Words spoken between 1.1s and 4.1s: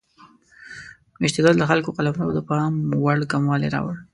میشتېدل د خلکو قلمرو د پام وړ کموالی راوړ.